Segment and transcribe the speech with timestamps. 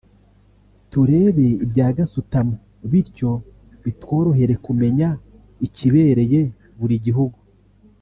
[0.91, 2.55] turebe ibya za gasutamo
[2.91, 3.31] bityo
[3.83, 5.09] bitworohere kumenya
[5.65, 6.41] ikibereye
[6.79, 7.37] buri gihugu